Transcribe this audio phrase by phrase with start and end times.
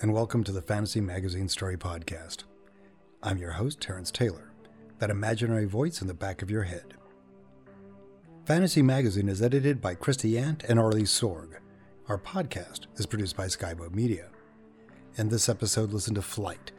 [0.00, 2.44] And welcome to the Fantasy Magazine Story Podcast.
[3.20, 4.52] I'm your host, Terrence Taylor,
[5.00, 6.94] that imaginary voice in the back of your head.
[8.44, 11.54] Fantasy Magazine is edited by Christie Yant and Arley Sorg.
[12.08, 14.28] Our podcast is produced by Skyboat Media.
[15.16, 16.70] In this episode, listen to Flight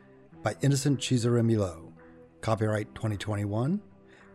[0.42, 1.92] by Innocent Chizaram Ilo,
[2.40, 3.82] copyright 2021,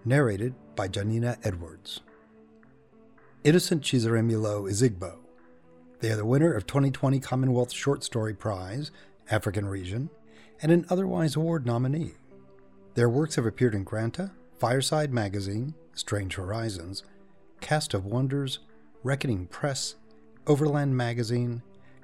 [0.05, 2.03] narrated by Janina Edwards.
[3.45, 5.24] Innocent Chizaram Ilo is Igbo,
[6.05, 8.91] they are the winner of 2020 Commonwealth Short Story Prize,
[9.31, 10.11] African Region,
[10.61, 12.13] and an otherwise award nominee.
[12.93, 17.05] Their works have appeared in Granta, Fireside Magazine, Strange Horizons,
[17.63, 18.59] Cast of Wonders,
[19.03, 19.95] Reckoning Press,
[20.47, 21.63] Overland Magazine,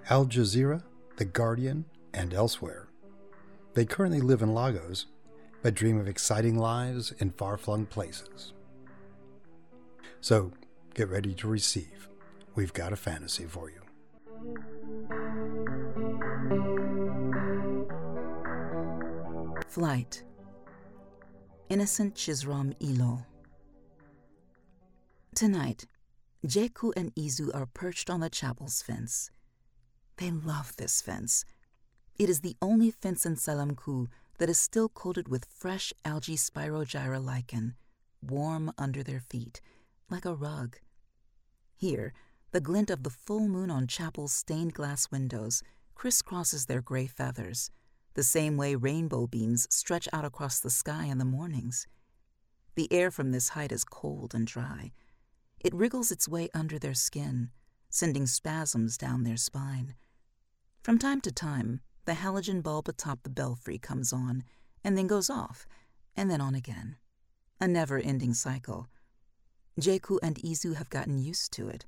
[0.09, 0.83] Al Jazeera,
[1.17, 2.89] The Guardian, and elsewhere.
[3.75, 5.05] They currently live in Lagos,
[5.61, 8.55] but dream of exciting lives in far flung places.
[10.23, 10.53] So,
[10.95, 12.09] get ready to receive.
[12.55, 13.80] We've got a fantasy for you.
[19.69, 20.25] Flight
[21.69, 23.25] Innocent Chizaram Ilo.
[25.35, 25.87] Tonight,
[26.45, 29.31] Jekwu and Izu are perched on the chapel's fence.
[30.17, 31.45] They love this fence.
[32.19, 37.25] It is the only fence in Selemku that is still coated with fresh algae spirogyra
[37.25, 37.75] lichen,
[38.21, 39.61] warm under their feet,
[40.11, 40.79] like a rug.
[41.77, 42.13] Here,
[42.53, 45.63] the glint of the full moon on chapel's stained glass windows
[45.95, 47.71] crisscrosses their gray feathers,
[48.15, 51.87] the same way rainbow beams stretch out across the sky in the mornings.
[52.75, 54.93] The air from this height is cold and dry.
[55.61, 57.51] It wriggles its way under their skin,
[57.89, 59.95] sending spasms down their spine.
[60.83, 64.43] From time to time, the halogen bulb atop the belfry comes on,
[64.83, 65.67] and then goes off,
[66.17, 66.97] and then on again.
[67.61, 68.89] A never ending cycle.
[69.79, 71.85] Jekwu and Izu have gotten used to it.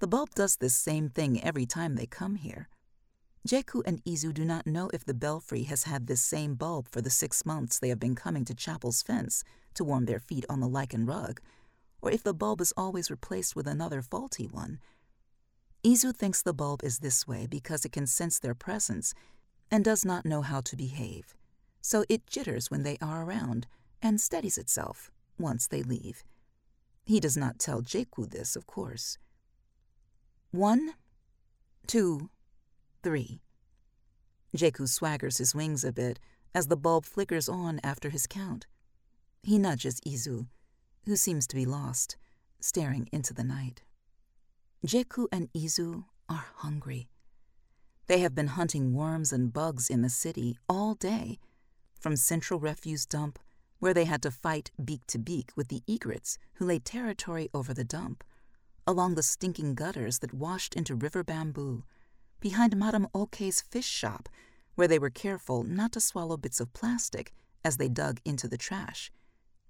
[0.00, 2.68] The bulb does this same thing every time they come here.
[3.46, 7.02] Jekwu and Izu do not know if the belfry has had this same bulb for
[7.02, 9.44] the six months they have been coming to Chapel's fence
[9.74, 11.40] to warm their feet on the lichen rug,
[12.00, 14.80] or if the bulb is always replaced with another faulty one.
[15.84, 19.12] Izu thinks the bulb is this way because it can sense their presence
[19.70, 21.34] and does not know how to behave,
[21.82, 23.66] so it jitters when they are around
[24.00, 26.24] and steadies itself once they leave.
[27.04, 29.18] He does not tell Jekwu this, of course.
[30.52, 30.94] One,
[31.86, 32.28] two,
[33.04, 33.40] three.
[34.56, 36.18] Jekwu swaggers his wings a bit
[36.52, 38.66] as the bulb flickers on after his count.
[39.44, 40.48] He nudges Izu,
[41.06, 42.16] who seems to be lost,
[42.58, 43.82] staring into the night.
[44.84, 47.08] Jekwu and Izu are hungry.
[48.08, 51.38] They have been hunting worms and bugs in the city all day,
[52.00, 53.38] from Central Refuse Dump,
[53.78, 57.72] where they had to fight beak to beak with the egrets who laid territory over
[57.72, 58.24] the dump,
[58.90, 61.84] along the stinking gutters that washed into river bamboo,
[62.40, 64.28] behind Madame Oke's fish shop,
[64.74, 67.32] where they were careful not to swallow bits of plastic
[67.64, 69.12] as they dug into the trash,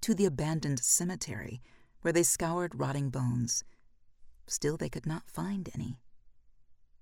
[0.00, 1.60] to the abandoned cemetery,
[2.00, 3.62] where they scoured rotting bones.
[4.46, 5.98] Still, they could not find any.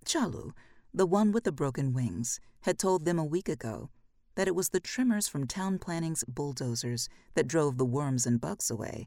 [0.04, 0.50] Chalu,
[0.92, 3.90] the one with the broken wings, had told them a week ago
[4.34, 8.72] that it was the trimmers from town planning's bulldozers that drove the worms and bugs
[8.72, 9.06] away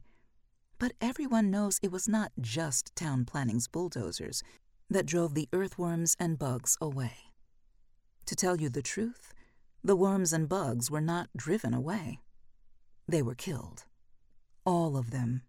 [0.82, 4.42] but everyone knows it was not just town planning's bulldozers
[4.90, 7.12] that drove the earthworms and bugs away.
[8.26, 9.32] To tell you the truth,
[9.84, 12.18] the worms and bugs were not driven away.
[13.06, 13.84] They were killed.
[14.66, 15.42] All of them.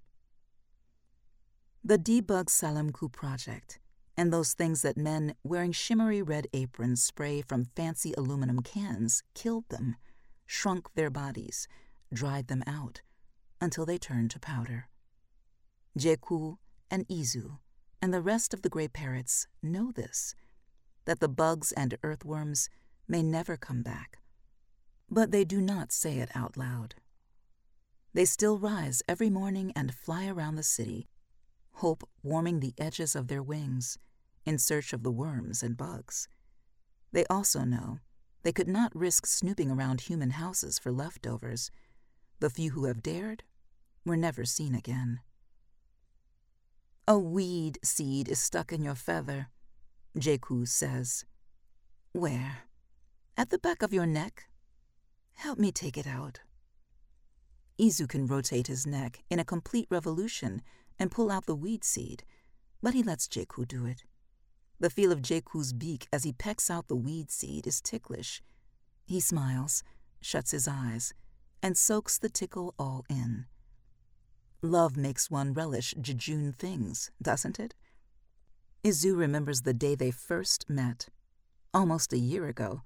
[1.84, 3.80] The Debug Selemku project,
[4.16, 9.68] and those things that men wearing shimmery red aprons spray from fancy aluminum cans, killed
[9.70, 9.96] them,
[10.46, 11.68] shrunk their bodies,
[12.14, 13.02] dried them out,
[13.60, 14.90] until they turned to powder.
[15.98, 16.58] Jekwu,
[16.90, 17.60] and Izu,
[18.02, 20.36] and the rest of the gray parrots know this
[21.06, 22.70] that the bugs and earthworms
[23.08, 24.20] may never come back.
[25.10, 26.96] But they do not say it out loud.
[28.14, 31.08] They still rise every morning and fly around the city,
[31.74, 33.98] hope warming the edges of their wings
[34.46, 36.28] in search of the worms and bugs.
[37.12, 38.00] They also know
[38.44, 41.72] they could not risk snooping around human houses for leftovers.
[42.40, 43.44] The few who have dared
[44.06, 45.22] were never seen again.
[47.06, 49.50] A weed seed is stuck in your feather,
[50.18, 51.26] Jekwu says.
[52.14, 52.60] Where?
[53.36, 54.46] At the back of your neck?
[55.34, 56.40] Help me take it out.
[57.78, 60.62] Izu can rotate his neck in a complete revolution
[60.98, 62.24] and pull out the weed seed,
[62.82, 64.04] but he lets Jekwu do it.
[64.80, 68.42] The feel of Jekwu's beak as he pecks out the weed seed is ticklish.
[69.06, 69.84] He smiles,
[70.22, 71.14] shuts his eyes,
[71.62, 73.46] and soaks the tickle all in.
[74.66, 77.76] Love makes one relish jejune things, doesn't it?
[78.82, 81.10] Izu remembers the day they first met,
[81.74, 82.82] almost a year ago,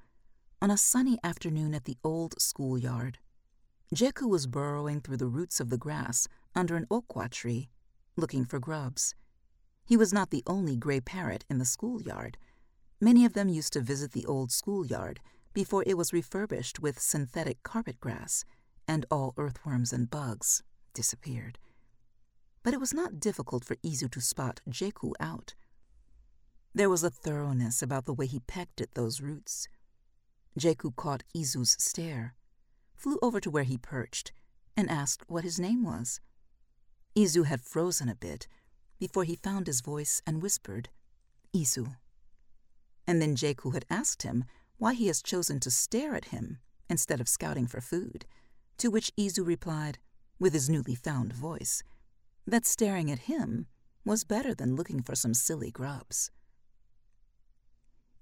[0.60, 3.20] on a sunny afternoon at the old schoolyard.
[3.94, 7.70] Jekwu was burrowing through the roots of the grass under an okwa tree,
[8.16, 9.14] looking for grubs.
[9.86, 12.38] He was not the only gray parrot in the schoolyard.
[13.00, 15.20] Many of them used to visit the old schoolyard
[15.54, 18.46] before it was refurbished with synthetic carpet grass,
[18.88, 20.64] and all earthworms and bugs
[20.96, 21.60] disappeared.
[22.68, 25.56] But it was not difficult for Izu to spot Jekwu out.
[26.76, 29.70] There was a thoroughness about the way he pecked at those roots.
[30.60, 32.36] Jekwu caught Izu's stare
[32.94, 34.34] flew over to where he perched
[34.76, 36.20] and asked what his name was.
[37.16, 38.50] Izu had frozen a bit
[39.00, 40.90] before he found his voice and whispered,
[41.56, 41.96] Izu.
[43.08, 44.44] And then Jekwu had asked him
[44.78, 46.60] why he has chosen to stare at him
[46.90, 48.26] instead of scouting for food,
[48.78, 50.00] to which Izu replied,
[50.38, 51.82] with his newly found voice,
[52.48, 53.68] that staring at him
[54.06, 56.32] was better than looking for some silly grubs.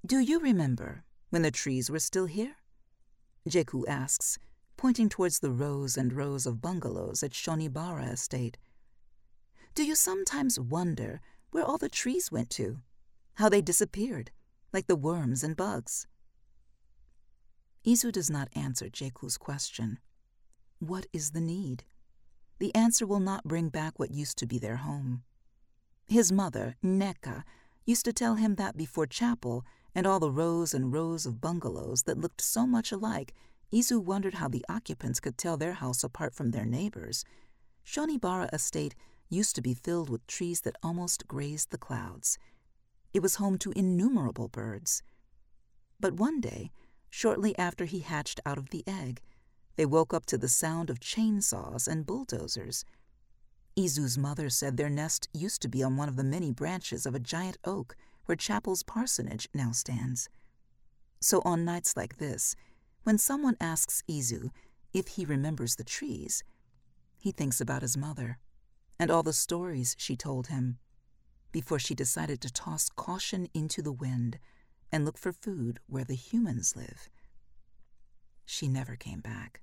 [0.06, 2.56] Do you remember when the trees were still here?
[3.48, 4.40] Jekwu asks,
[4.78, 8.58] pointing towards the rows and rows of bungalows at Shonibara Estate.
[9.76, 12.80] Do you sometimes wonder where all the trees went to?
[13.36, 14.32] How they disappeared,
[14.74, 16.08] like the worms and bugs?
[17.86, 20.00] Izu does not answer Jekwu's question.
[20.80, 21.84] What is the need?
[22.60, 25.24] The answer will not bring back what used to be their home.
[26.08, 27.44] His mother, Neka,
[27.86, 32.04] used to tell him that before chapel and all the rows and rows of bungalows
[32.04, 33.34] that looked so much alike
[33.74, 37.26] Izu wondered how the occupants could tell their house apart from their neighbors.
[37.86, 38.96] Shonibara Estate
[39.30, 42.38] used to be filled with trees that almost grazed the clouds.
[43.14, 45.04] It was home to innumerable birds.
[46.00, 46.72] But one day,
[47.10, 49.22] shortly after he hatched out of the egg,
[49.76, 52.86] they woke up to the sound of chainsaws and bulldozers.
[53.78, 57.14] Izu's mother said their nest used to be on one of the many branches of
[57.14, 57.96] a giant oak
[58.26, 60.30] where Chapel's parsonage now stands.
[61.22, 62.56] So on nights like this,
[63.04, 64.50] when someone asks Izu
[64.94, 66.44] if he remembers the trees,
[67.18, 68.38] he thinks about his mother
[69.00, 70.78] and all the stories she told him
[71.52, 74.40] before she decided to toss caution into the wind
[74.92, 77.10] and look for food where the humans live.
[78.46, 79.62] She never came back.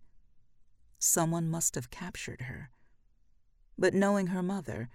[0.99, 2.70] Someone must have captured her.
[3.79, 4.88] But knowing her mother,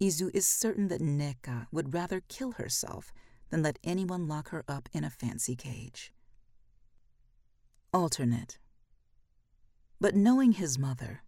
[0.00, 3.12] Izu is certain that Neka would rather kill herself
[3.50, 6.12] than let anyone lock her up in a fancy cage.
[7.92, 8.58] Alternate.
[10.00, 11.22] But knowing his mother,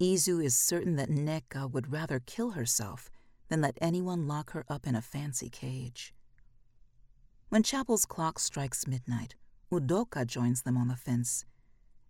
[0.00, 3.10] Izu is certain that Neka would rather kill herself
[3.48, 6.14] than let anyone lock her up in a fancy cage.
[7.48, 9.34] When Chapel's clock strikes midnight,
[9.74, 11.44] Udoka joins them on the fence.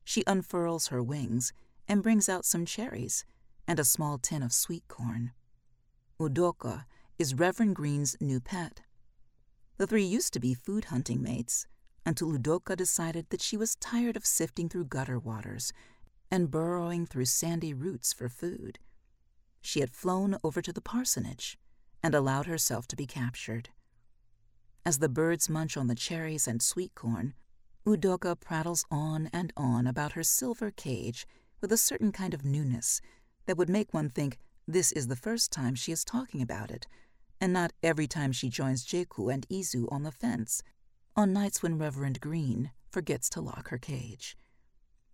[0.05, 1.53] She unfurls her wings
[1.89, 3.25] and brings out some cherries
[3.67, 5.33] and a small tin of sweet corn.
[6.21, 6.85] Udoka
[7.19, 8.83] is Reverend Green's new pet.
[9.79, 11.67] The three used to be food hunting mates,
[12.05, 15.73] until Udoka decided that she was tired of sifting through gutter waters
[16.31, 18.79] and burrowing through sandy roots for food.
[19.63, 21.57] She had flown over to the parsonage
[22.03, 23.71] and allowed herself to be captured.
[24.85, 27.33] As the birds munch on the cherries and sweet corn,
[27.87, 31.27] Udoka prattles on and on about her silver cage
[31.61, 33.03] with a certain kind of newness
[33.45, 36.87] that would make one think this is the first time she is talking about it,
[37.43, 40.63] and not every time she joins Jekwu and Izu on the fence
[41.15, 44.35] on nights when Reverend Green forgets to lock her cage.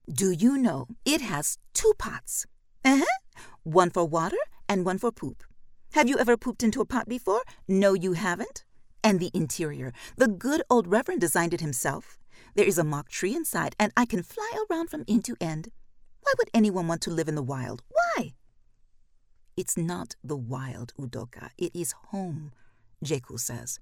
[0.08, 2.46] Do you know it has two pots?
[2.84, 3.42] Uh huh.
[3.64, 5.42] One for water and one for poop.
[5.94, 7.42] Have you ever pooped into a pot before?
[7.66, 8.64] No, you haven't.
[9.02, 9.92] And the interior.
[10.16, 12.19] The good old Reverend designed it himself.
[12.54, 15.68] There is a mock tree inside, and I can fly around from end to end.
[16.22, 17.82] Why would anyone want to live in the wild?
[17.88, 18.34] Why?
[19.56, 21.50] It's not the wild, Udoka.
[21.58, 22.52] It is home,
[23.04, 23.78] Jekwu says.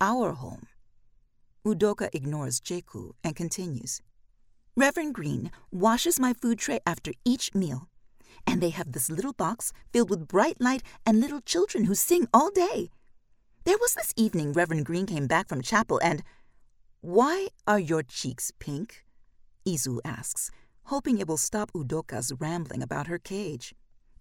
[0.00, 0.66] Our home.
[1.64, 4.02] Udoka ignores Jekwu and continues.
[4.76, 7.88] Reverend Green washes my food tray after each meal,
[8.46, 12.26] and they have this little box filled with bright light and little children who sing
[12.32, 12.90] all day.
[13.64, 16.22] There was this evening Reverend Green came back from chapel and.
[17.02, 19.04] Why are your cheeks pink?
[19.66, 20.52] Izu asks,
[20.84, 23.74] hoping it will stop Udoka's rambling about her cage.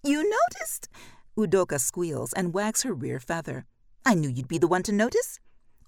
[0.03, 0.89] You noticed?
[1.38, 3.67] Udoka squeals and wags her rear feather.
[4.03, 5.39] I knew you'd be the one to notice.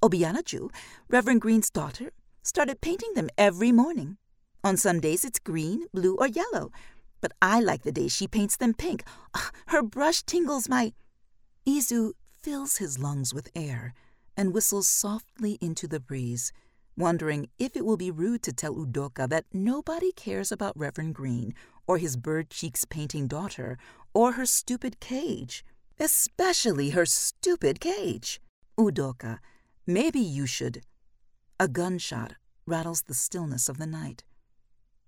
[0.04, 0.70] Obianaju,
[1.10, 2.12] Reverend Green's daughter,
[2.44, 4.18] started painting them every morning.
[4.64, 6.72] On some days it's green, blue, or yellow,
[7.22, 9.04] but I like the day she paints them pink.
[9.34, 10.94] Ah, her brush tingles my.
[11.68, 13.96] Izu fills his lungs with air
[14.38, 16.54] and whistles softly into the breeze,
[16.98, 21.54] wondering if it will be rude to tell Udoka that nobody cares about Reverend Green
[21.88, 23.78] or his bird cheeks painting daughter
[24.14, 25.66] or her stupid cage,
[26.00, 28.40] especially her stupid cage.
[28.78, 29.40] Udoka,
[29.86, 30.82] maybe you should.
[31.60, 32.36] A gunshot
[32.66, 34.24] rattles the stillness of the night.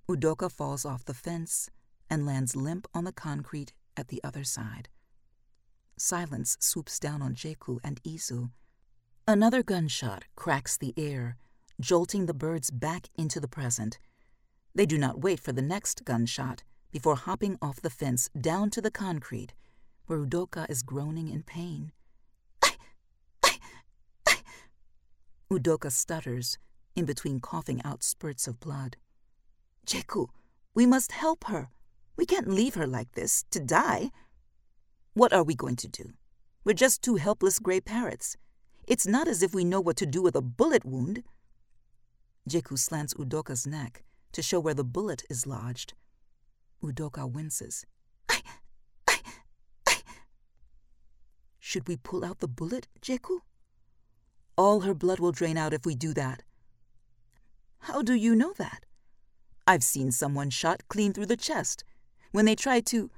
[0.07, 1.69] Udoka falls off the fence
[2.09, 4.89] and lands limp on the concrete at the other side.
[5.97, 8.51] Silence swoops down on Jekwu and Izu.
[9.27, 11.37] Another gunshot cracks the air,
[11.79, 13.99] jolting the birds back into the present.
[14.73, 18.81] They do not wait for the next gunshot before hopping off the fence down to
[18.81, 19.53] the concrete,
[20.07, 21.91] where Udoka is groaning in pain.
[25.51, 26.57] Udoka stutters
[26.95, 28.97] in between coughing out spurts of blood.
[29.85, 30.27] Jekwu,
[30.73, 31.69] we must help her.
[32.17, 34.11] We can't leave her like this, to die.
[35.13, 36.13] What are we going to do?
[36.63, 38.37] We're just two helpless gray parrots.
[38.87, 41.23] It's not as if we know what to do with a bullet wound.
[42.47, 45.93] Jekwu slants Udoka's neck to show where the bullet is lodged.
[46.83, 47.85] Udoka winces.
[48.29, 48.41] I,
[49.07, 49.17] I,
[49.87, 49.97] I.
[51.59, 53.39] Should we pull out the bullet, Jekwu?
[54.57, 56.43] All her blood will drain out if we do that.
[57.79, 58.85] How do you know that?
[59.67, 61.83] I've seen someone shot clean through the chest.
[62.31, 63.09] When they try to.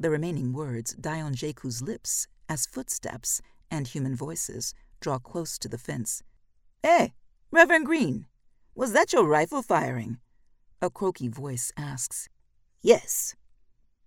[0.00, 5.68] The remaining words die on Jekwu's lips as footsteps and human voices draw close to
[5.68, 6.22] the fence.
[6.82, 7.08] Eh,
[7.52, 8.26] Reverend Green,
[8.74, 10.18] was that your rifle firing?
[10.80, 12.28] A croaky voice asks.
[12.80, 13.34] Yes.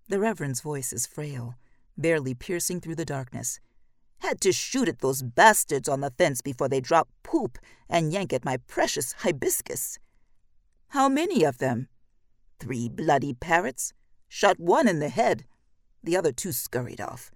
[0.08, 1.54] The Reverend's voice is frail,
[1.96, 3.60] barely piercing through the darkness.
[4.18, 7.58] Had to shoot at those bastards on the fence before they drop poop
[7.88, 9.98] and yank at my precious hibiscus.
[10.88, 11.88] How many of them?
[12.58, 13.92] Three bloody parrots.
[14.28, 15.44] Shot one in the head.
[16.02, 17.30] The other two scurried off.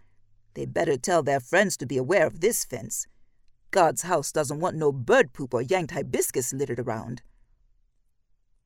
[0.54, 3.06] They better tell their friends to be aware of this fence.
[3.70, 7.22] God's house doesn't want no bird poop or yanked hibiscus littered around.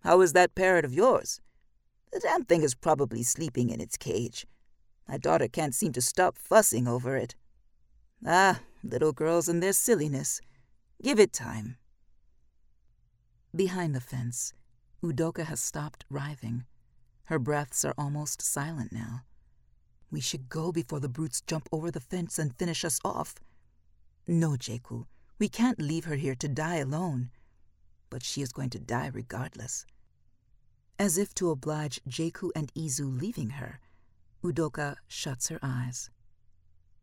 [0.00, 1.40] How is that parrot of yours?
[2.12, 4.46] The damn thing is probably sleeping in its cage.
[5.08, 7.34] My daughter can't seem to stop fussing over it.
[8.24, 10.40] Ah, little girls and their silliness.
[11.02, 11.76] Give it time.
[13.54, 14.52] Behind the fence,
[15.02, 16.64] Udoka has stopped writhing.
[17.24, 19.22] Her breaths are almost silent now.
[20.10, 23.34] We should go before the brutes jump over the fence and finish us off.
[24.26, 25.06] No, Jekwu,
[25.38, 27.30] we can't leave her here to die alone.
[28.10, 29.86] But she is going to die regardless.
[30.98, 33.80] As if to oblige Jekwu and Izu leaving her,
[34.42, 36.10] Udoka shuts her eyes.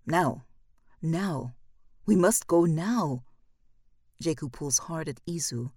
[0.05, 0.45] Now,
[1.01, 1.53] now,
[2.05, 3.23] we must go now.
[4.23, 5.71] Jekwu pulls hard at Izu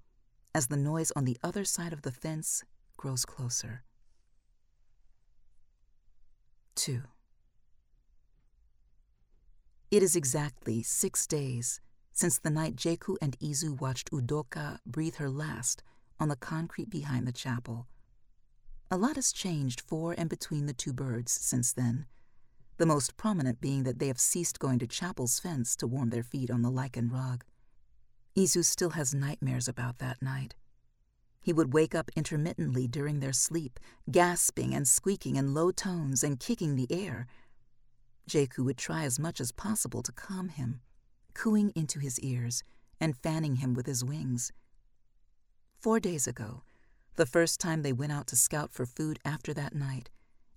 [0.54, 2.62] as the noise on the other side of the fence
[2.96, 3.82] grows closer.
[6.76, 7.02] 2.
[9.94, 15.30] It is exactly six days since the night Jekwu and Izu watched Udoka breathe her
[15.30, 15.84] last
[16.18, 17.86] on the concrete behind the chapel.
[18.90, 22.06] A lot has changed for and between the two birds since then,
[22.76, 26.24] the most prominent being that they have ceased going to chapel's fence to warm their
[26.24, 27.44] feet on the lichen rug.
[28.36, 30.56] Izu still has nightmares about that night.
[31.40, 33.78] He would wake up intermittently during their sleep,
[34.10, 37.28] gasping and squeaking in low tones and kicking the air
[38.28, 40.80] Jekwu would try as much as possible to calm him,
[41.34, 42.62] cooing into his ears
[43.00, 44.52] and fanning him with his wings.
[45.78, 46.62] Four days ago,
[47.16, 50.10] the first time they went out to scout for food after that night,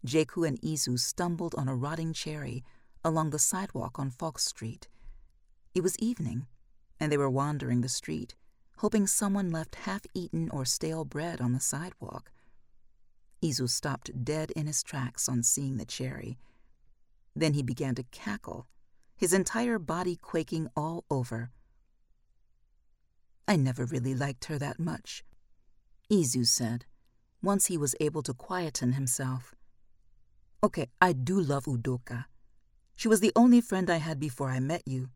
[0.05, 2.63] Jekwu and Izu stumbled on a rotting cherry
[3.03, 4.87] along the sidewalk on Fox Street.
[5.75, 6.47] It was evening,
[6.99, 8.35] and they were wandering the street,
[8.77, 12.31] hoping someone left half eaten or stale bread on the sidewalk.
[13.43, 16.37] Izu stopped dead in his tracks on seeing the cherry
[17.39, 18.67] then he began to cackle,
[19.15, 21.51] his entire body quaking all over.
[23.47, 25.23] I never really liked her that much,
[26.11, 26.85] Izu said,
[27.41, 29.55] once he was able to quieten himself.
[30.63, 32.25] Okay, I do love Udoka.
[32.95, 35.09] She was the only friend I had before I met you.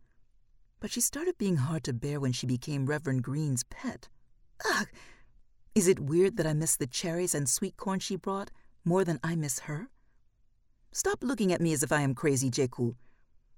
[0.79, 4.07] But she started being hard to bear when she became Reverend Green's pet.
[4.65, 4.87] Ugh!
[5.73, 8.51] Is it weird that I miss the cherries and sweet corn she brought
[8.85, 9.89] more than I miss her?
[10.93, 12.95] Stop looking at me as if I am crazy, Jekwu.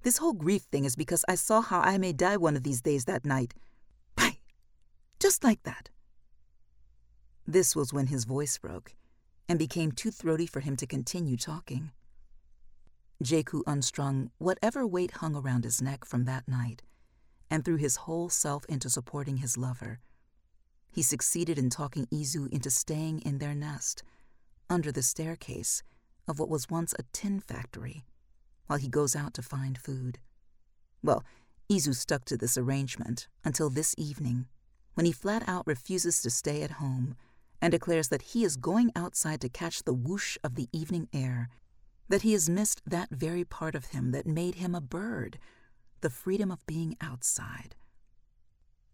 [0.04, 2.82] This whole grief thing is because I saw how I may die one of these
[2.82, 3.56] days that night.
[4.16, 4.38] Bang!
[5.20, 5.90] Just like that.
[7.48, 8.94] This was when his voice broke
[9.50, 11.92] and became too throaty for him to continue talking.
[13.24, 16.84] Jekwu unstrung whatever weight hung around his neck from that night
[17.50, 20.00] and threw his whole self into supporting his lover.
[20.92, 24.04] He succeeded in talking Izu into staying in their nest,
[24.70, 25.82] under the staircase
[26.27, 28.03] of what was once a tin factory,
[28.68, 30.20] while he goes out to find food.
[31.01, 31.24] Well,
[31.72, 34.48] Izu stuck to this arrangement until this evening,
[34.94, 37.15] when he flat out refuses to stay at home
[37.62, 41.50] and declares that he is going outside to catch the whoosh of the evening air,
[42.10, 45.39] that he has missed that very part of him that made him a bird,
[46.01, 47.75] the freedom of being outside.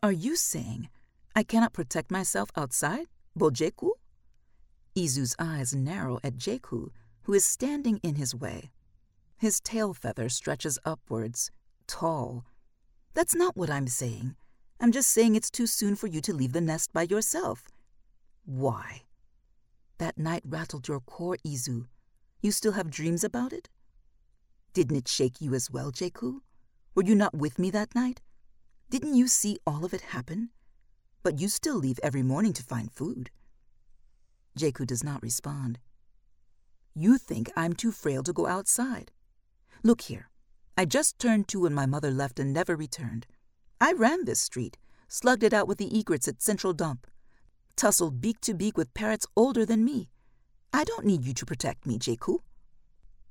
[0.01, 0.89] Are you saying
[1.35, 3.07] I cannot protect myself outside,
[3.37, 3.89] Bojeku?
[4.95, 6.91] Izu's eyes narrow at Jekwu,
[7.29, 8.71] who is standing in his way.
[9.37, 11.51] His tail feather stretches upwards,
[11.85, 12.43] tall.
[13.13, 14.35] That's not what I'm saying.
[14.79, 17.67] I'm just saying it's too soon for you to leave the nest by yourself.
[18.45, 19.03] Why?
[19.99, 21.85] That night rattled your core, Izu.
[22.41, 23.69] You still have dreams about it?
[24.73, 26.39] Didn't it shake you as well, Jekwu?
[26.95, 28.21] Were you not with me that night?
[28.89, 30.49] Didn't you see all of it happen?
[31.21, 33.29] But you still leave every morning to find food.
[34.57, 35.77] Jekwu does not respond.
[37.01, 39.13] You think I'm too frail to go outside.
[39.83, 40.29] Look here.
[40.77, 43.25] I just turned two when my mother left and never returned.
[43.79, 44.77] I ran this street,
[45.07, 47.07] slugged it out with the egrets at Central Dump,
[47.77, 50.09] tussled beak to beak with parrots older than me.
[50.73, 52.39] I don't need you to protect me, Jekwu.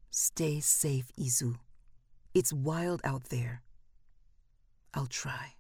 [0.09, 1.57] Stay safe, Izu.
[2.33, 3.61] It's wild out there.
[4.95, 5.57] I'll try.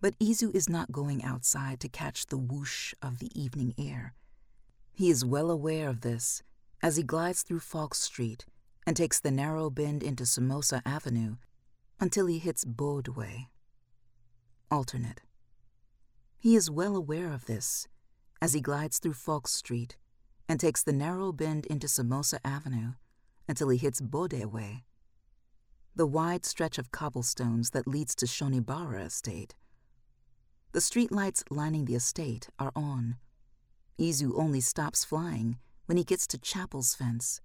[0.00, 4.14] But Izu is not going outside to catch the whoosh of the evening air.
[4.92, 6.42] He is well aware of this
[6.82, 8.46] as he glides through Falk Street
[8.86, 11.36] and takes the narrow bend into Samosa Avenue
[11.98, 13.48] until he hits Bodway.
[14.70, 15.22] Alternate.
[16.38, 17.86] He is well aware of this
[18.40, 19.96] as he glides through Falk Street
[20.48, 22.94] and takes the narrow bend into Samosa Avenue
[23.48, 24.84] until he hits Bode Way,
[25.94, 29.54] the wide stretch of cobblestones that leads to Shonibara Estate.
[30.72, 33.16] The streetlights lining the estate are on.
[33.98, 37.40] Izu only stops flying when he gets to Chapel's fence.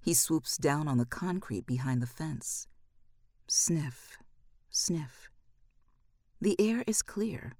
[0.00, 2.68] He swoops down on the concrete behind the fence.
[3.48, 4.18] Sniff,
[4.70, 5.30] sniff.
[6.40, 7.54] The air is clear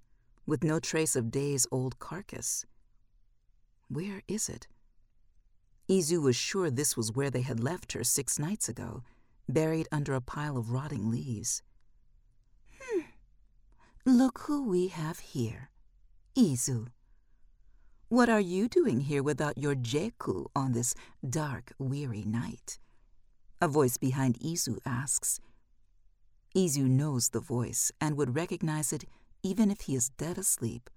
[0.46, 2.64] with no trace of Day's old carcass.
[3.88, 4.68] Where is it?
[5.88, 9.02] Izu was sure this was where they had left her six nights ago,
[9.48, 11.62] buried under a pile of rotting leaves.
[12.80, 13.02] Hmm.
[14.04, 15.70] Look who we have here.
[16.37, 16.88] Izu.
[18.09, 20.95] What are you doing here without your Jekwu on this
[21.29, 22.79] dark, weary night?
[23.61, 25.40] A voice behind Izu asks.
[26.55, 29.07] Izu knows the voice and would recognize it
[29.42, 30.88] even if he is dead asleep.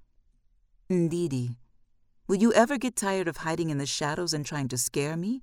[0.88, 1.56] Ndidi,
[2.28, 5.42] will you ever get tired of hiding in the shadows and trying to scare me?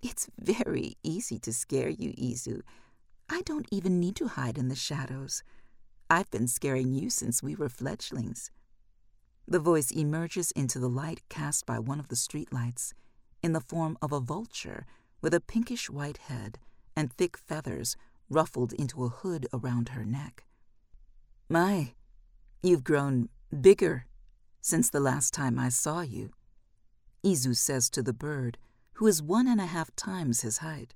[0.00, 2.60] It's very easy to scare you, Izu.
[3.28, 5.42] I don't even need to hide in the shadows.
[6.08, 8.52] I've been scaring you since we were fledglings.
[9.46, 12.92] The voice emerges into the light cast by one of the streetlights
[13.42, 14.86] in the form of a vulture
[15.20, 16.58] with a pinkish white head
[16.96, 17.96] and thick feathers
[18.30, 20.44] ruffled into a hood around her neck.
[21.48, 21.94] My,
[22.62, 23.28] you've grown
[23.60, 24.06] bigger
[24.60, 26.30] since the last time I saw you,
[27.24, 28.58] Izu says to the bird,
[28.94, 30.94] who is one and a half times his height.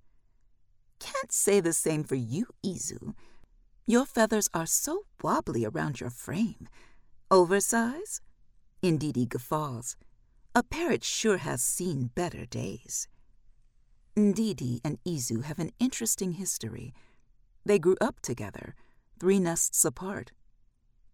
[1.00, 3.14] Can't say the same for you, Izu.
[3.86, 6.68] Your feathers are so wobbly around your frame.
[7.30, 8.20] Oversize?
[8.82, 9.96] Ndidi guffaws.
[10.54, 13.08] A parrot sure has seen better days.
[14.16, 16.94] Ndidi and Izu have an interesting history.
[17.64, 18.74] They grew up together,
[19.18, 20.32] three nests apart,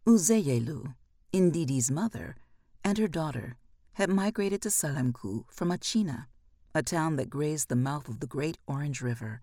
[0.06, 0.94] Uzeyelu,
[1.32, 2.36] Ndidi's mother,
[2.84, 3.56] and her daughter
[3.94, 6.26] had migrated to Selemku from Achina,
[6.74, 9.40] a town that grazed the mouth of the great Orange River.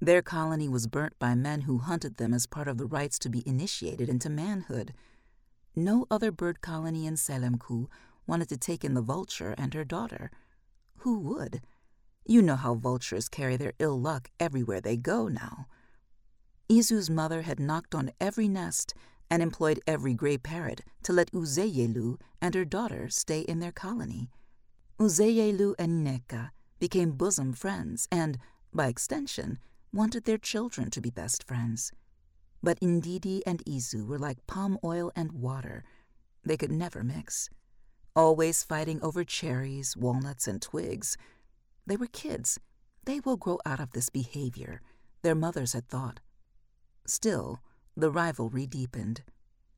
[0.00, 3.30] Their colony was burnt by men who hunted them as part of the rites to
[3.30, 4.92] be initiated into manhood.
[5.76, 7.86] No other bird colony in Selemku
[8.26, 10.30] wanted to take in the vulture and her daughter.
[10.98, 11.62] Who would?
[12.26, 15.66] You know how vultures carry their ill luck everywhere they go now.
[16.68, 18.94] Izu's mother had knocked on every nest
[19.30, 24.30] and employed every gray parrot to let Uzeyelu and her daughter stay in their colony.
[24.98, 28.38] Uzeyelu and Neka became bosom friends and,
[28.72, 29.58] by extension,
[29.92, 31.92] wanted their children to be best friends.
[32.62, 35.82] But Ndidi and Izu were like palm oil and water.
[36.44, 37.48] They could never mix.
[38.14, 41.16] Always fighting over cherries, walnuts, and twigs.
[41.86, 42.58] They were kids.
[43.04, 44.82] They will grow out of this behavior,
[45.22, 46.20] their mothers had thought.
[47.06, 47.60] Still,
[47.96, 49.22] the rivalry deepened.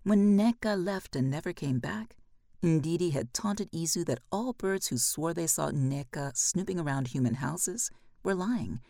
[0.03, 2.16] When Neka left and never came back,
[2.62, 7.35] Ndidi had taunted Izu that all birds who swore they saw Nneka snooping around human
[7.35, 7.90] houses
[8.25, 8.81] were lying,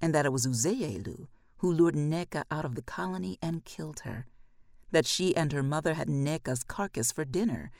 [0.00, 1.26] and that it was Uzeyelu
[1.58, 4.26] who lured Nneka out of the colony and killed her,
[4.90, 7.70] that she and her mother had Nneka's carcass for dinner,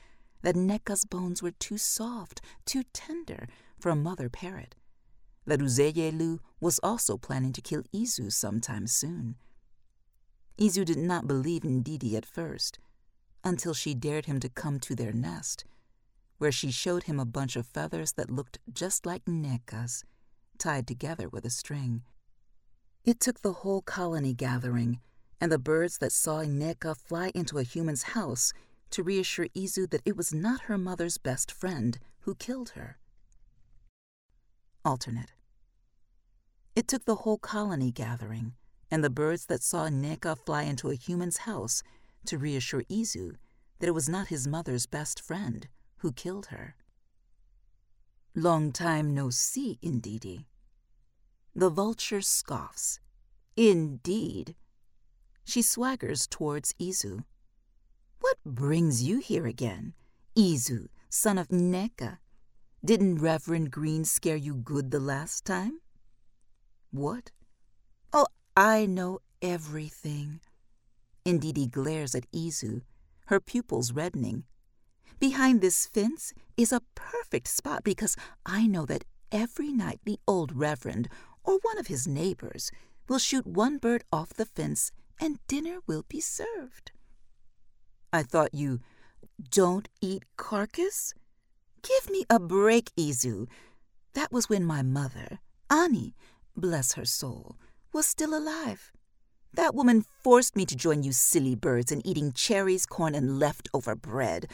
[0.41, 3.47] that Nneka's bones were too soft, too tender
[3.79, 4.75] for a mother parrot,
[5.45, 9.35] that Uzeyelu was also planning to kill Izu sometime soon.
[10.57, 12.79] Izu did not believe Ndidi at first,
[13.43, 15.65] until she dared him to come to their nest,
[16.37, 20.03] where she showed him a bunch of feathers that looked just like Nneka's,
[20.57, 22.03] tied together with a string.
[23.05, 24.99] It took the whole colony gathering
[25.39, 28.51] and the birds that saw Nneka fly into a human's house
[28.89, 32.97] to reassure Izu that it was not her mother's best friend who killed her.
[34.83, 35.33] Alternate.
[36.75, 38.53] It took the whole colony gathering
[38.89, 41.83] and the birds that saw Nneka fly into a human's house
[42.25, 43.35] to reassure Izu
[43.77, 46.75] that it was not his mother's best friend who killed her.
[48.33, 50.45] Long time no see, Ndidi.
[51.57, 52.99] The vulture scoffs.
[53.55, 54.55] Indeed.
[55.45, 57.23] She swaggers towards Izu.
[58.19, 59.93] What brings you here again?
[60.35, 62.17] Izu, son of Neka?
[62.83, 65.79] Didn't Reverend Green scare you good the last time?
[66.91, 67.31] What?
[68.11, 70.41] Oh, I know everything.
[71.25, 72.81] Ndidi glares at Izu,
[73.27, 74.43] her pupils reddening.
[75.19, 80.53] Behind this fence is a perfect spot because I know that every night the old
[80.53, 81.07] reverend
[81.45, 82.71] or one of his neighbors
[83.07, 86.91] will shoot one bird off the fence and dinner will be served.
[88.11, 88.79] I thought you
[89.51, 91.13] don't eat carcass?
[91.83, 93.47] Give me a break, Izu.
[94.13, 96.15] That was when my mother, Ani,
[96.55, 97.57] bless her soul,
[97.93, 98.91] was still alive.
[99.53, 103.95] That woman forced me to join you silly birds in eating cherries, corn, and leftover
[103.95, 104.47] bread.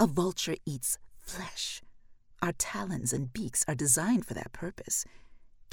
[0.00, 1.82] A vulture eats flesh.
[2.42, 5.06] Our talons and beaks are designed for that purpose.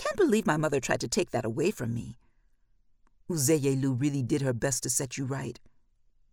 [0.02, 2.18] Can't believe my mother tried to take that away from me.
[3.30, 5.60] Uzeyelu really did her best to set you right.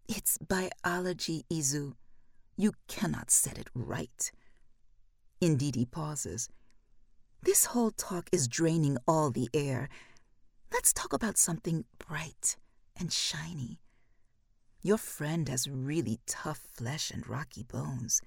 [0.08, 1.92] It's biology, Izu.
[2.56, 4.32] You cannot set it right.
[5.42, 6.48] Indeed, he pauses.
[7.42, 9.90] This whole talk is draining all the air.
[10.72, 12.56] Let's talk about something bright
[12.98, 13.80] and shiny.
[14.80, 18.22] Your friend has really tough flesh and rocky bones.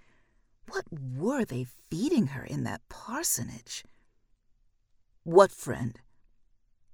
[0.70, 3.84] What were they feeding her in that parsonage?
[5.24, 6.00] What friend?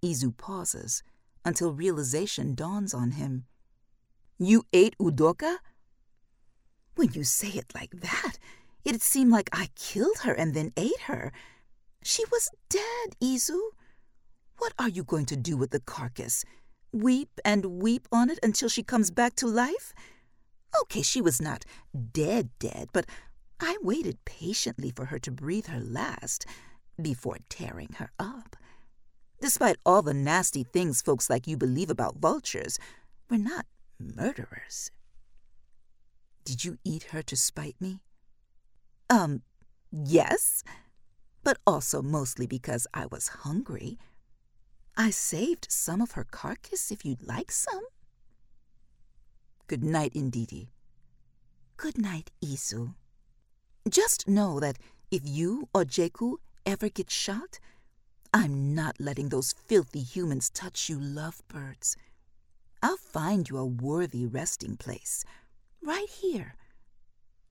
[0.04, 1.02] Izu pauses
[1.46, 3.46] until realization dawns on him.
[4.38, 5.58] You ate Udoka?
[6.96, 8.34] When you say it like that,
[8.84, 11.32] it'd seem like I killed her and then ate her.
[12.04, 13.60] She was dead, Izu.
[14.58, 16.44] What are you going to do with the carcass?
[16.92, 19.94] Weep and weep on it until she comes back to life?
[20.82, 21.64] Okay, she was not
[22.12, 23.06] dead, dead, but
[23.62, 26.46] I waited patiently for her to breathe her last
[27.02, 28.56] before tearing her up.
[29.40, 32.80] Despite all the nasty things folks like you believe about vultures,
[33.30, 33.66] we're not
[34.00, 34.92] murderers.
[36.44, 38.00] Did you eat her to spite me?
[39.10, 39.42] Um,
[39.92, 40.64] yes,
[41.44, 43.98] but also mostly because I was hungry.
[44.96, 47.84] I saved some of her carcass if you'd like some.
[49.68, 50.70] Good night, Ndidi.
[51.76, 52.96] Good night, Izu.
[53.88, 54.80] Just know that
[55.12, 57.60] if you or Jekwu ever get shot,
[58.34, 61.98] I'm not letting those filthy humans touch you lovebirds.
[62.84, 65.26] I'll find you a worthy resting place,
[65.82, 66.54] right here,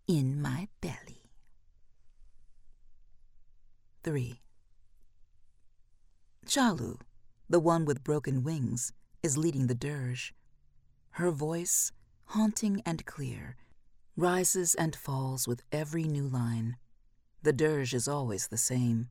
[0.07, 1.33] in my belly.
[4.05, 4.41] 3.
[6.47, 6.99] Chalu
[7.49, 10.35] the one with broken wings, is leading the dirge.
[11.11, 11.93] Her voice,
[12.27, 13.57] haunting and clear,
[14.17, 16.77] rises and falls with every new line.
[17.47, 19.09] The dirge is always the same.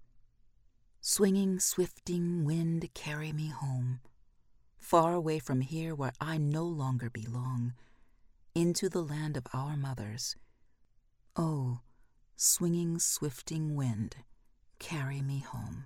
[1.00, 4.02] Swinging, swifting wind, carry me home,
[4.78, 7.76] far away from here where I no longer belong,
[8.54, 10.36] into the land of our mothers.
[11.38, 11.80] Oh,
[12.36, 14.18] swinging, swifting wind,
[14.80, 15.86] carry me home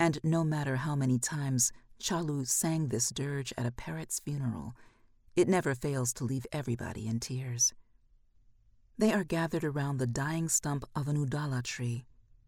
[0.00, 4.74] and no matter how many times Chalu sang this dirge at a parrot's funeral,
[5.36, 7.74] it never fails to leave everybody in tears.
[8.98, 12.06] They are gathered around the dying stump of an udala tree,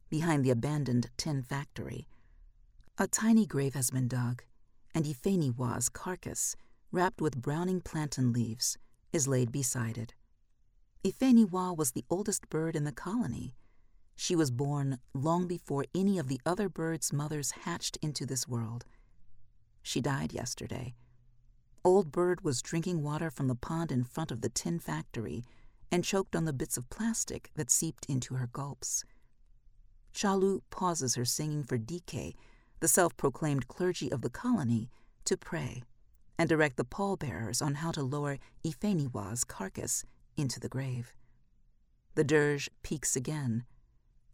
[0.08, 2.08] behind the abandoned tin factory.
[2.96, 4.42] A tiny grave has been dug,
[4.94, 6.56] and Ifeniwa's carcass,
[6.90, 8.78] wrapped with browning plantain leaves,
[9.12, 10.14] is laid beside it.
[11.04, 13.54] Ifeniwa was the oldest bird in the colony
[14.20, 18.84] she was born long before any of the other birds' mothers hatched into this world.
[19.80, 20.96] She died yesterday.
[21.84, 25.44] Old Bird was drinking water from the pond in front of the tin factory
[25.90, 29.04] and choked on the bits of plastic that seeped into her gulps.
[30.14, 32.36] Chalu pauses her singing for Dike,
[32.80, 34.90] the self proclaimed clergy of the colony,
[35.24, 35.82] to pray
[36.38, 40.04] and direct the pallbearers on how to lower Ifeniwa's carcass
[40.36, 41.14] into the grave.
[42.14, 43.64] The dirge peaks again.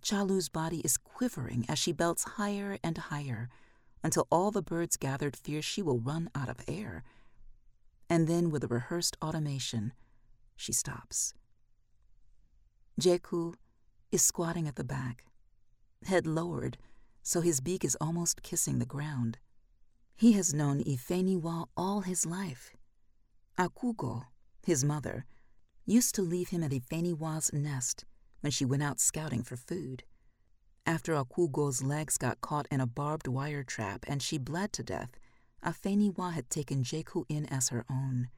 [0.03, 3.49] Chalu's body is quivering as she belts higher and higher
[4.03, 7.03] until all the birds gathered fear she will run out of air.
[8.11, 9.95] And then, with a rehearsed automation,
[10.57, 11.33] she stops.
[13.01, 13.55] Jekwu
[14.13, 15.25] is squatting at the back,
[16.05, 16.79] head lowered
[17.27, 19.39] so his beak is almost kissing the ground.
[20.15, 22.77] He has known Ifeniwa all his life.
[23.59, 24.27] Akugo,
[24.63, 25.25] his mother,
[25.87, 28.05] used to leave him at Ifeniwa's nest
[28.43, 30.05] when she went out scouting for food.
[30.85, 35.13] After Akugo's legs got caught in a barbed wire trap and she bled to death,
[35.65, 38.29] Afeniwa had taken Jekwu in as her own,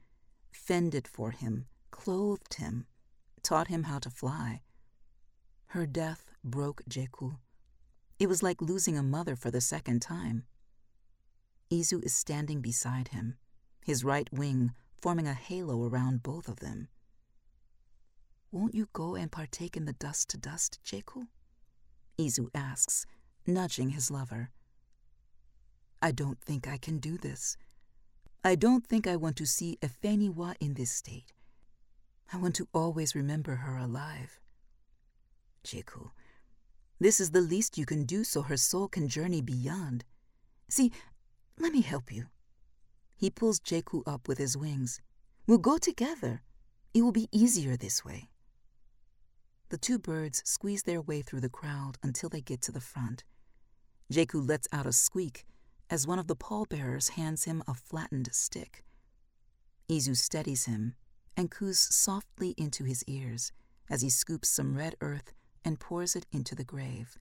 [0.49, 2.85] fended for him, clothed him,
[3.47, 4.61] taught him how to fly.
[5.67, 7.37] Her death broke Jekwu.
[8.19, 10.43] It was like losing a mother for the second time.
[11.71, 13.37] Izu is standing beside him,
[13.85, 16.89] his right wing forming a halo around both of them.
[18.51, 21.27] Won't you go and partake in the dust to dust, Jekwu?
[22.19, 23.05] Izu asks,
[23.45, 24.49] nudging his lover.
[26.01, 27.55] I don't think I can do this.
[28.43, 31.31] I don't think I want to see Efeniwa in this state.
[32.31, 34.39] I want to always remember her alive.
[35.63, 36.11] Jekwu,
[36.99, 40.03] this is the least you can do so her soul can journey beyond.
[40.69, 40.91] See,
[41.57, 42.25] let me help you.
[43.15, 44.99] He pulls Jekwu up with his wings.
[45.47, 46.41] We'll go together.
[46.93, 48.29] It will be easier this way.
[49.69, 53.23] The two birds squeeze their way through the crowd until they get to the front.
[54.11, 55.45] Jekwu lets out a squeak
[55.89, 58.83] as one of the pallbearers hands him a flattened stick.
[59.89, 60.95] Izu steadies him
[61.37, 63.51] and coos softly into his ears
[63.89, 65.31] as he scoops some red earth
[65.63, 67.17] and pours it into the grave.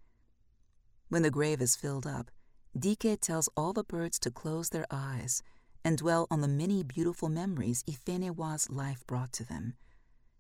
[1.09, 2.31] When the grave is filled up,
[2.77, 5.43] Dike tells all the birds to close their eyes
[5.85, 9.75] and dwell on the many beautiful memories Ifenewa's life brought to them,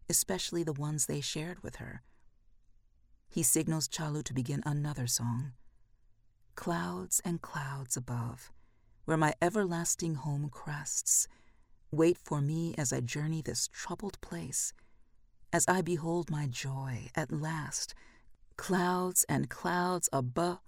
[0.08, 2.02] especially the ones they shared with her.
[3.28, 5.52] He signals Chalu to begin another song.
[6.56, 8.50] Clouds and clouds above,
[9.04, 11.28] where my everlasting home crests,
[11.90, 14.72] wait for me as I journey this troubled place
[15.52, 17.94] as I behold my joy at last,
[18.58, 20.58] clouds and clouds above.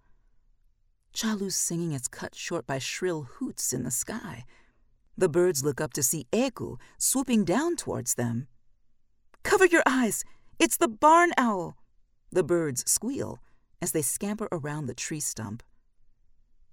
[1.12, 4.44] Chalu's singing is cut short by shrill hoots in the sky.
[5.16, 8.46] The birds look up to see Egu swooping down towards them.
[9.42, 10.24] Cover your eyes!
[10.58, 11.76] It's the barn owl!
[12.30, 13.40] The birds squeal
[13.82, 15.62] as they scamper around the tree stump.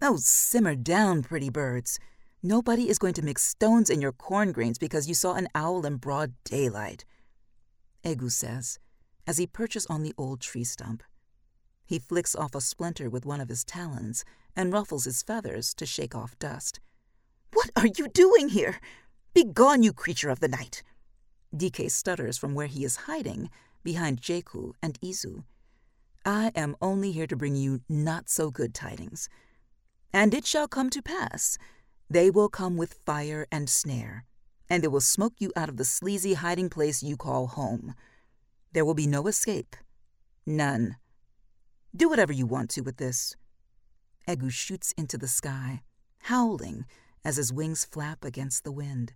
[0.01, 1.99] Oh, simmer down, pretty birds.
[2.47, 5.83] Nobody is going to mix stones in your corn grains because you saw an owl
[5.83, 7.03] in broad daylight.
[8.03, 8.77] Egu says,
[9.25, 11.01] as he perches on the old tree stump.
[11.87, 14.23] He flicks off a splinter with one of his talons
[14.55, 16.79] and ruffles his feathers to shake off dust.
[17.53, 18.79] What are you doing here?
[19.33, 20.83] Begone, you creature of the night!
[21.57, 23.49] Dike stutters from where he is hiding,
[23.83, 25.45] behind Jekwu and Izu.
[26.23, 29.29] I am only here to bring you not so good tidings.
[30.13, 31.57] And it shall come to pass.
[32.09, 34.25] They will come with fire and snare
[34.69, 37.93] and they will smoke you out of the sleazy hiding place you call home.
[38.73, 39.75] There will be no escape.
[40.45, 40.97] None.
[41.95, 43.35] Do whatever you want to with this.
[44.27, 45.81] Egu shoots into the sky,
[46.23, 46.85] howling
[47.23, 49.13] as his wings flap against the wind.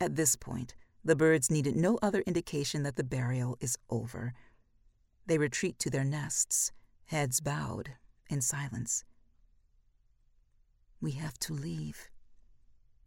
[0.00, 0.74] At this point,
[1.04, 4.32] the birds needed no other indication that the burial is over.
[5.26, 6.72] They retreat to their nests,
[7.06, 7.90] heads bowed,
[8.28, 9.04] in silence.
[11.00, 12.10] We have to leave,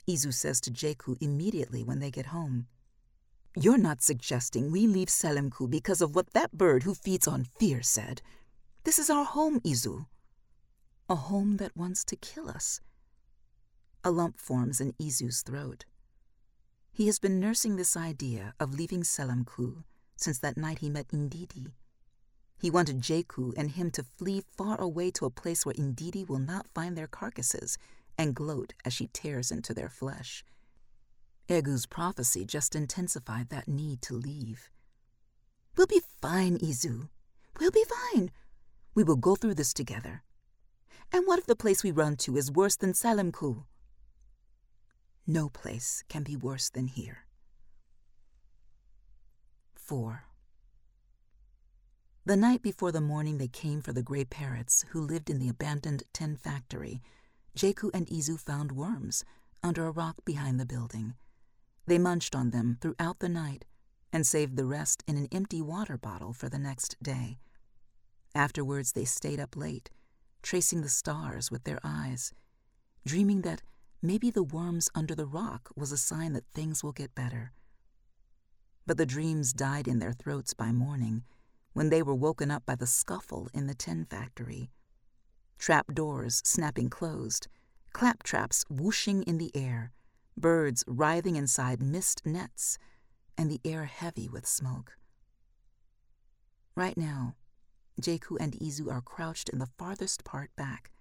[0.08, 2.68] Izu says to Jekwu immediately when they get home.
[3.56, 7.84] You're not suggesting we leave Selemku because of what that bird who feeds on fear
[7.84, 8.22] said.
[8.84, 10.08] This is our home, Izu.
[11.08, 12.82] A home that wants to kill us.
[14.04, 15.86] A lump forms in Izu's throat.
[16.92, 19.84] He has been nursing this idea of leaving Selemku
[20.16, 21.72] since that night he met Indidi.
[22.64, 26.40] He wanted Jekwu and him to flee far away to a place where Indidi will
[26.40, 27.78] not find their carcasses
[28.18, 30.46] and gloat as she tears into their flesh.
[31.50, 34.70] Egu's prophecy just intensified that need to leave.
[35.76, 37.10] We'll be fine, Izu.
[37.60, 38.32] We'll be fine.
[38.96, 40.24] We will go through this together.
[41.12, 43.66] And what if the place we run to is worse than Selemku?
[45.28, 47.26] No place can be worse than here.
[49.76, 50.24] 4.
[52.26, 55.50] The night before the morning they came for the gray parrots who lived in the
[55.50, 57.02] abandoned tin factory,
[57.54, 59.26] Jekwu and Izu found worms
[59.62, 61.16] under a rock behind the building.
[61.86, 63.66] They munched on them throughout the night
[64.14, 67.40] and saved the rest in an empty water bottle for the next day.
[68.34, 69.90] Afterwards, they stayed up late,
[70.42, 72.34] tracing the stars with their eyes,
[73.06, 73.64] dreaming that
[74.02, 77.52] maybe the worms under the rock was a sign that things will get better.
[78.88, 81.26] But the dreams died in their throats by morning
[81.74, 84.70] when they were woken up by the scuffle in the tin factory.
[85.58, 87.48] Trap doors snapping closed,
[87.94, 89.92] claptraps whooshing in the air,
[90.38, 92.78] birds writhing inside mist nets,
[93.38, 94.98] and the air heavy with smoke.
[96.76, 97.36] Right now,
[98.02, 100.92] Jekwu and Izu are crouched in the farthest part back,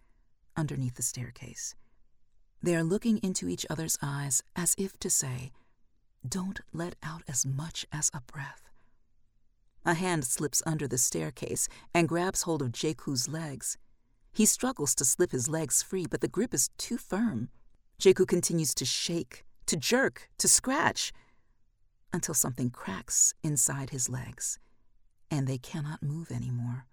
[0.56, 1.74] underneath the staircase.
[2.62, 5.50] They are looking into each other's eyes as if to say,
[6.26, 8.71] Don't let out as much as a breath.
[9.84, 13.78] A hand slips under the staircase and grabs hold of Jekwu's legs.
[14.32, 17.48] He struggles to slip his legs free, but the grip is too firm.
[18.00, 21.12] Jekwu continues to shake, to jerk, to scratch,
[22.12, 24.58] until something cracks inside his legs,
[25.30, 26.86] and they cannot move anymore.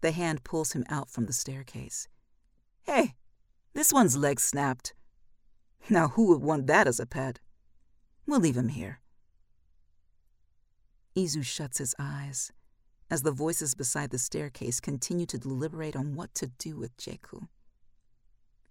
[0.00, 2.08] The hand pulls him out from the staircase.
[2.84, 3.14] Hey,
[3.74, 4.94] this one's leg snapped.
[5.88, 7.38] Now, who would want that as a pet?
[8.26, 9.00] We'll leave him here.
[11.16, 12.52] Izu shuts his eyes
[13.10, 17.48] as the voices beside the staircase continue to deliberate on what to do with Jekwu.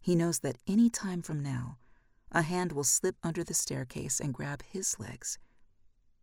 [0.02, 1.78] He knows that any time from now,
[2.32, 5.40] a hand will slip under the staircase and grab his legs.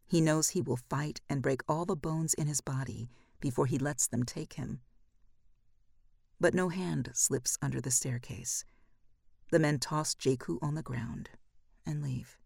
[0.06, 3.08] He knows he will fight and break all the bones in his body
[3.40, 4.82] before he lets them take him.
[6.38, 8.64] But no hand slips under the staircase.
[9.50, 11.30] The men toss Jekwu on the ground
[11.86, 12.36] and leave.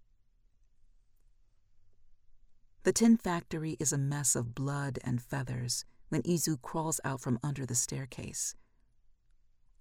[2.86, 7.40] The tin factory is a mess of blood and feathers when Izu crawls out from
[7.42, 8.54] under the staircase.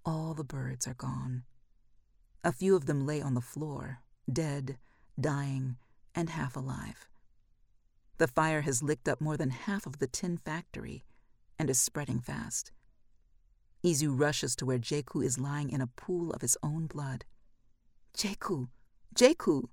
[0.04, 1.44] All the birds are gone.
[2.42, 4.78] A few of them lay on the floor, dead,
[5.20, 5.76] dying,
[6.16, 7.06] and half alive.
[8.18, 11.04] The fire has licked up more than half of the tin factory
[11.60, 12.72] and is spreading fast.
[13.84, 17.24] Izu rushes to where Jekwu is lying in a pool of his own blood.
[18.16, 18.66] Jekwu,
[19.14, 19.68] Jekwu,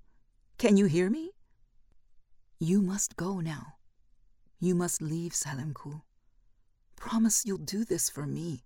[0.56, 1.33] can you hear me?
[2.64, 3.74] You must go now.
[4.58, 6.00] You must leave Selemku.
[6.96, 8.64] Promise you'll do this for me.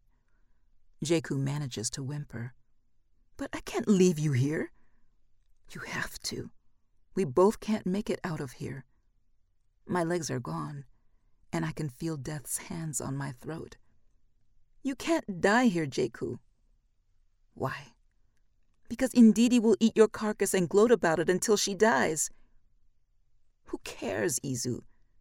[1.04, 2.54] Jekwu manages to whimper.
[3.36, 4.70] But I can't leave you here.
[5.72, 6.50] You have to.
[7.16, 8.84] We both can't make it out of here.
[9.84, 10.84] My legs are gone,
[11.52, 13.78] and I can feel death's hands on my throat.
[14.84, 16.38] You can't die here, Jekwu.
[17.54, 17.94] Why?
[18.88, 22.30] Because Indidi will eat your carcass and gloat about it until she dies.
[23.68, 24.80] Who cares, Izu?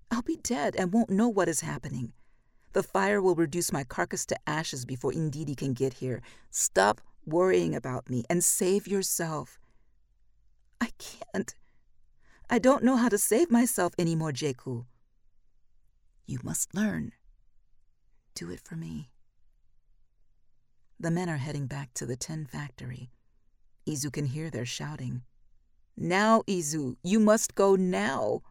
[0.09, 2.13] I'll be dead and won't know what is happening.
[2.73, 6.21] The fire will reduce my carcass to ashes before Indidi can get here.
[6.49, 9.59] Stop worrying about me and save yourself.
[10.79, 11.55] I can't.
[12.49, 14.85] I don't know how to save myself anymore, Jekwu.
[16.25, 17.11] You must learn.
[18.33, 19.09] Do it for me.
[20.99, 23.11] The men are heading back to the tin factory.
[23.85, 25.23] Izu can hear their shouting.
[25.99, 28.43] Now, Izu, you must go now.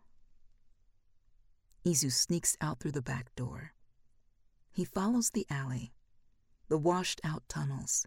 [1.85, 3.73] Izu sneaks out through the back door.
[4.73, 5.93] He follows the alley,
[6.69, 8.05] the washed out tunnels,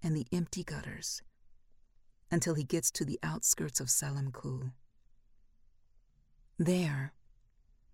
[0.00, 1.20] and the empty gutters
[2.30, 4.70] until he gets to the outskirts of Selemku.
[6.56, 7.12] There,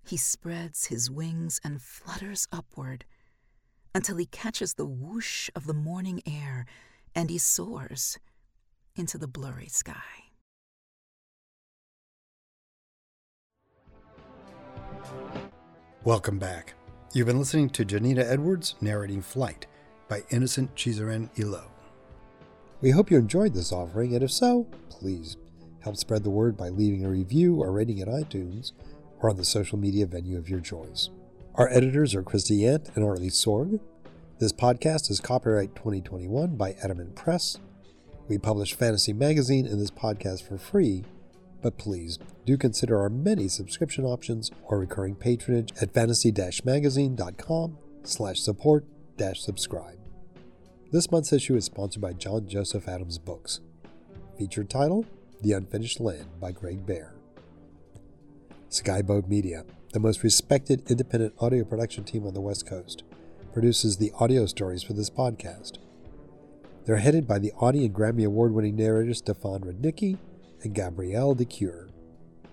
[0.07, 3.07] he spreads his wings and flutters upward
[3.95, 6.67] until he catches the whoosh of the morning air
[7.15, 8.19] and he soars
[8.95, 10.26] into the blurry sky.
[16.05, 16.75] Welcome back.
[17.13, 19.67] You've been listening to Janina Edwards narrating Flight
[20.09, 21.71] by Innocent Chizaram Ilo.
[22.81, 25.37] We hope you enjoyed this offering, and if so, please
[25.81, 28.73] help spread the word by leaving a review or rating at iTunes
[29.21, 31.11] or on the social media venue of your choice.
[31.55, 33.81] Our editors are Christie Yant and Arley Sorg.
[34.39, 37.59] This podcast is copyright 2021 by Adamant Press.
[38.29, 41.05] We publish Fantasy Magazine and this podcast for free,
[41.63, 48.85] but please do consider our many subscription options or recurring patronage at fantasy-magazine.com slash support
[49.35, 49.99] subscribe.
[50.93, 53.61] This month's issue is sponsored by John Joseph Adams Books.
[54.39, 55.07] Featured title,
[55.43, 57.15] The Unfinished Land by Greg Bear.
[58.69, 63.05] Skyboat Media, the most respected independent audio production team on the West Coast,
[63.53, 65.79] produces the audio stories for this podcast.
[66.85, 70.19] They're headed by the Audie and Grammy Award winning narrator Stefan Rudnicki
[70.67, 71.89] and Gabrielle de Cuir.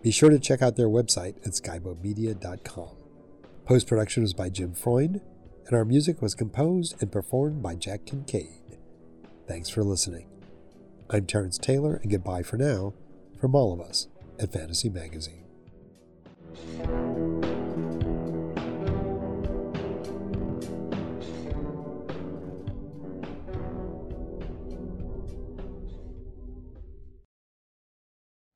[0.02, 2.96] Be sure to check out their website at skyboatmedia.com.
[3.66, 5.20] Post production was by Jim Freund,
[5.66, 8.78] and our music was composed and performed by Jack Kincaid.
[9.48, 10.28] Thanks for listening.
[11.10, 12.94] I'm Terrence Taylor, and goodbye for now
[13.40, 14.08] from all of us
[14.40, 15.46] at Fantasy Magazine.